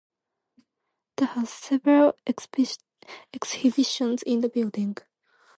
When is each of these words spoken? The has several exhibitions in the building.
The 1.17 1.27
has 1.27 1.51
several 1.53 2.15
exhibitions 2.25 4.23
in 4.23 4.41
the 4.41 4.49
building. 4.49 4.97